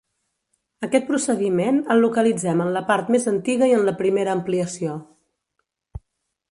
[0.85, 4.99] Aquest procediment el localitzem en la part més antiga i en la primera ampliació.